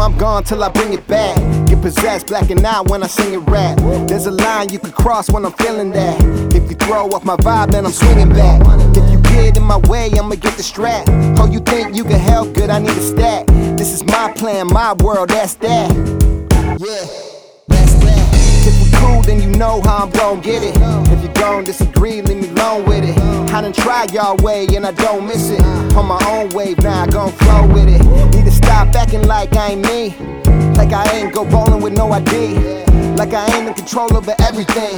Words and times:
I'm 0.00 0.16
gone 0.18 0.42
till 0.42 0.64
I 0.64 0.68
bring 0.70 0.92
it 0.94 1.06
back. 1.06 1.59
Possessed, 1.82 2.26
blacking 2.26 2.62
out 2.64 2.90
when 2.90 3.02
I 3.02 3.06
sing 3.06 3.32
it 3.32 3.38
rap. 3.50 3.78
There's 4.06 4.26
a 4.26 4.30
line 4.30 4.68
you 4.68 4.78
can 4.78 4.92
cross 4.92 5.30
when 5.30 5.46
I'm 5.46 5.52
feeling 5.52 5.90
that. 5.92 6.20
If 6.54 6.70
you 6.70 6.76
throw 6.76 7.08
off 7.08 7.24
my 7.24 7.36
vibe, 7.36 7.72
then 7.72 7.86
I'm 7.86 7.92
swinging 7.92 8.28
back. 8.28 8.60
If 8.94 9.10
you 9.10 9.18
get 9.22 9.56
in 9.56 9.62
my 9.62 9.78
way, 9.88 10.10
I'ma 10.12 10.34
get 10.34 10.56
the 10.58 10.62
strap. 10.62 11.06
Oh, 11.38 11.48
you 11.50 11.58
think 11.60 11.96
you 11.96 12.04
can 12.04 12.20
help? 12.20 12.52
Good, 12.52 12.68
I 12.68 12.80
need 12.80 12.90
a 12.90 13.00
stack. 13.00 13.46
This 13.78 13.94
is 13.94 14.04
my 14.04 14.30
plan, 14.36 14.66
my 14.66 14.92
world, 15.02 15.30
that's 15.30 15.54
that. 15.54 15.90
Yeah. 16.78 17.30
If 18.62 18.84
we 18.84 18.98
cool, 18.98 19.22
then 19.22 19.40
you 19.40 19.48
know 19.58 19.80
how 19.80 20.04
I'm 20.04 20.10
gon' 20.10 20.42
get 20.42 20.62
it. 20.62 20.76
If 21.10 21.22
you 21.22 21.32
gon' 21.32 21.64
disagree, 21.64 22.20
leave 22.20 22.42
me 22.42 22.48
alone 22.50 22.84
with 22.84 23.04
it. 23.04 23.18
I 23.52 23.62
done 23.62 23.72
tried 23.72 24.12
y'all 24.12 24.36
way 24.36 24.66
and 24.76 24.86
I 24.86 24.92
don't 24.92 25.26
miss 25.26 25.48
it. 25.48 25.62
On 25.96 26.06
my 26.06 26.20
own 26.28 26.50
wave, 26.50 26.78
now 26.82 27.04
I 27.04 27.06
gon' 27.06 27.32
flow 27.32 27.66
with 27.68 27.88
it. 27.88 28.04
Need 28.34 28.44
to 28.44 28.50
stop 28.50 28.94
acting 28.94 29.26
like 29.26 29.54
I 29.54 29.70
ain't 29.70 29.86
me. 29.86 30.39
Like 30.80 30.94
I 30.94 31.18
ain't 31.18 31.34
go 31.34 31.44
bowling 31.44 31.82
with 31.82 31.92
no 31.92 32.10
ID. 32.10 32.54
Like 33.14 33.34
I 33.34 33.44
ain't 33.54 33.68
in 33.68 33.74
control 33.74 34.16
over 34.16 34.34
everything. 34.40 34.96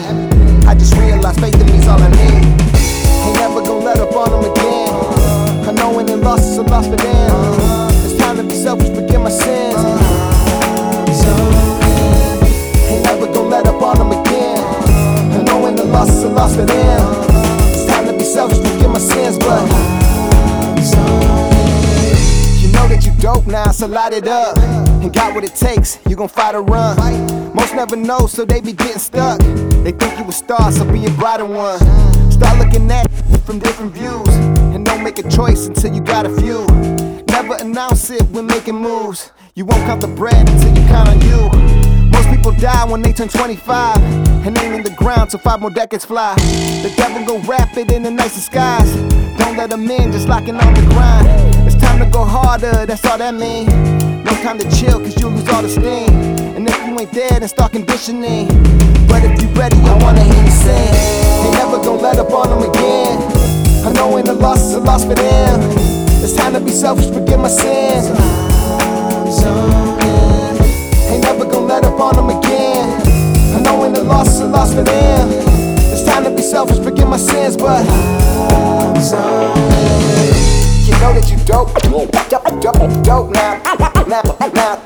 I 0.64 0.76
just 0.76 0.96
realized 0.96 1.40
faith 1.40 1.60
in 1.60 1.66
me's 1.66 1.88
all 1.88 2.00
I 2.00 2.08
need. 2.08 2.44
Ain't 3.26 3.34
never 3.34 3.60
gonna 3.60 3.84
let 3.84 3.98
up 3.98 4.14
on 4.14 4.30
them 4.30 4.52
again. 4.52 4.94
I 5.68 5.72
know 5.72 5.92
when 5.92 6.06
they 6.06 6.14
lost, 6.14 6.46
it's 6.46 6.58
a 6.58 6.62
loss 6.62 6.86
for 6.86 6.94
them. 6.94 7.58
It's 8.06 8.16
time 8.16 8.36
to 8.36 8.44
be 8.44 8.54
selfish, 8.54 8.94
forgive 8.94 9.22
my 9.22 9.28
sins. 9.28 9.74
Ain't 12.86 13.02
never 13.02 13.26
gonna 13.26 13.48
let 13.48 13.66
up 13.66 13.82
on 13.82 13.98
them 13.98 14.12
again. 14.12 14.62
I 15.34 15.42
know 15.42 15.60
when 15.62 15.74
the 15.74 15.84
loss 15.84 16.10
is 16.10 16.22
a 16.22 16.28
loss 16.28 16.54
for 16.54 16.64
them. 16.64 17.02
It's 17.74 17.86
time 17.86 18.06
to 18.06 18.12
be 18.12 18.22
selfish, 18.22 18.58
forgive 18.58 18.88
my 18.88 19.00
sins, 19.00 19.36
but 19.36 19.66
you 22.62 22.70
know 22.70 22.86
that 22.86 23.02
you 23.04 23.12
dope 23.20 23.48
now, 23.48 23.72
so 23.72 23.88
light 23.88 24.12
it 24.12 24.28
up. 24.28 24.91
And 25.02 25.12
got 25.12 25.34
what 25.34 25.44
it 25.44 25.56
takes, 25.56 25.98
you 26.08 26.14
gon' 26.14 26.28
fight 26.28 26.54
or 26.54 26.62
run. 26.62 26.96
Most 27.54 27.74
never 27.74 27.96
know, 27.96 28.26
so 28.26 28.44
they 28.44 28.60
be 28.60 28.72
getting 28.72 28.98
stuck. 28.98 29.40
They 29.40 29.92
think 29.92 30.18
you 30.18 30.24
a 30.24 30.32
star, 30.32 30.70
so 30.70 30.84
be 30.84 31.04
a 31.06 31.10
brighter 31.10 31.44
one. 31.44 31.80
Start 32.30 32.58
looking 32.58 32.90
at 32.90 33.10
from 33.44 33.58
different 33.58 33.92
views. 33.92 34.28
And 34.74 34.86
don't 34.86 35.02
make 35.02 35.18
a 35.18 35.28
choice 35.28 35.66
until 35.66 35.92
you 35.92 36.00
got 36.00 36.26
a 36.26 36.30
few. 36.40 36.64
Never 37.26 37.56
announce 37.56 38.10
it 38.10 38.22
when 38.30 38.46
making 38.46 38.76
moves. 38.76 39.32
You 39.54 39.64
won't 39.64 39.82
count 39.84 40.00
the 40.00 40.08
bread 40.08 40.48
until 40.48 40.74
you 40.74 40.86
count 40.88 41.08
on 41.08 41.20
you. 41.20 41.50
Most 42.10 42.28
people 42.30 42.52
die 42.52 42.84
when 42.84 43.02
they 43.02 43.12
turn 43.12 43.28
25 43.28 43.96
and 44.46 44.58
aim 44.58 44.72
in 44.72 44.82
the 44.82 44.94
ground 44.96 45.30
till 45.30 45.40
five 45.40 45.60
more 45.60 45.70
decades 45.70 46.04
fly. 46.04 46.34
The 46.36 46.92
devil 46.96 47.24
go 47.26 47.38
rapid 47.46 47.90
in 47.90 48.02
the 48.02 48.10
nicest 48.10 48.46
skies. 48.46 48.94
Don't 49.38 49.56
let 49.56 49.70
them 49.70 49.90
in, 49.90 50.12
just 50.12 50.28
locking 50.28 50.56
on 50.56 50.74
the 50.74 50.82
grind. 50.92 51.26
It's 51.66 51.76
time 51.76 51.98
to 51.98 52.06
go 52.06 52.24
harder, 52.24 52.86
that's 52.86 53.04
all 53.04 53.18
that 53.18 53.34
mean. 53.34 54.01
No 54.24 54.32
time 54.42 54.58
to 54.58 54.70
chill, 54.70 54.98
cause 55.00 55.20
you 55.20 55.28
lose 55.28 55.48
all 55.48 55.62
the 55.62 55.68
steam. 55.68 56.10
And 56.56 56.68
if 56.68 56.76
you 56.86 56.98
ain't 56.98 57.12
there, 57.12 57.40
then 57.40 57.48
start 57.48 57.72
conditioning. 57.72 58.48
But 59.08 59.24
if 59.24 59.40
you 59.42 59.48
ready, 59.58 59.76
I 59.76 59.98
wanna 60.02 60.22
hear 60.22 60.44
you 60.44 60.50
sing. 60.50 60.94
Ain't 61.44 61.54
never 61.54 61.78
gonna 61.78 62.02
let 62.02 62.18
up 62.18 62.32
on 62.32 62.50
them 62.50 62.70
again. 62.70 63.18
I 63.84 63.92
know 63.92 64.10
when 64.12 64.24
the 64.24 64.34
loss 64.34 64.60
is 64.60 64.74
a 64.74 64.80
loss 64.80 65.04
for 65.04 65.14
them. 65.14 65.60
It's 66.22 66.34
time 66.34 66.52
to 66.54 66.60
be 66.60 66.70
selfish, 66.70 67.10
forgive 67.10 67.40
my 67.40 67.48
sins. 67.48 68.06
Ain't 71.10 71.22
never 71.24 71.44
gonna 71.44 71.66
let 71.66 71.84
up 71.84 71.98
on 71.98 72.14
them 72.14 72.30
again. 72.30 72.88
I 73.56 73.60
know 73.60 73.80
when 73.80 73.92
the 73.92 74.04
loss 74.04 74.28
is 74.28 74.40
a 74.40 74.46
loss 74.46 74.72
for 74.72 74.82
them. 74.82 75.28
It's 75.92 76.04
time 76.04 76.24
to 76.24 76.30
be 76.30 76.42
selfish, 76.42 76.78
forgive 76.78 77.08
my 77.08 77.16
sins, 77.16 77.56
but 77.56 77.84
now, 84.62 84.76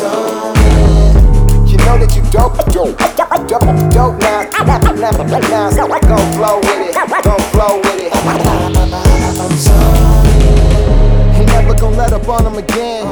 on. 0.00 0.56
You 1.68 1.76
know 1.78 1.96
that 1.98 2.12
you 2.16 2.22
dope, 2.32 2.56
dope, 2.74 2.98
dope, 3.46 3.90
dope 3.94 4.18
now, 4.18 4.42
gon' 6.00 6.32
flow 6.34 6.58
with 6.58 6.82
it, 6.82 6.94
gon' 7.22 7.40
flow 7.54 7.78
with 7.78 8.00
it. 8.02 8.12
I'm. 9.54 9.78
Ain't 11.38 11.46
never 11.46 11.74
gonna 11.74 11.96
let 11.96 12.12
up 12.12 12.28
on 12.28 12.44
them 12.44 12.56
again. 12.56 13.06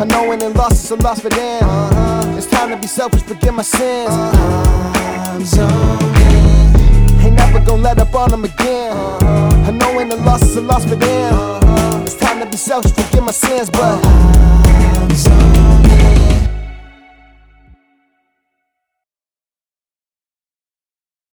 I 0.00 0.04
know 0.04 0.28
it's 0.80 0.90
a 0.92 0.96
for 1.20 1.30
them. 1.30 2.38
It's 2.38 2.46
time 2.46 2.70
to 2.70 2.76
be 2.76 2.86
selfish, 2.86 3.22
my 3.54 3.62
sins. 3.62 4.14
I'm 5.34 5.44
never 7.34 7.58
let 7.82 7.98
up 7.98 8.14
again. 8.44 8.92
I 9.66 9.70
know 9.72 9.96
when 9.96 10.08
the 10.08 10.16
loss 10.16 10.42
is 10.42 10.56
a 10.56 10.60
loss 10.60 10.84
for 10.84 10.94
them. 10.94 11.67
Selfish, 12.58 12.90
forgive 12.92 13.22
my 13.22 13.30
sins, 13.30 13.70
but. 13.70 14.17